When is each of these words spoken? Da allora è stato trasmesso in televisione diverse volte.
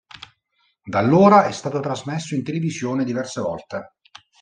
Da 0.83 0.97
allora 0.97 1.45
è 1.45 1.51
stato 1.51 1.79
trasmesso 1.79 2.33
in 2.33 2.41
televisione 2.43 3.03
diverse 3.03 3.39
volte. 3.39 3.97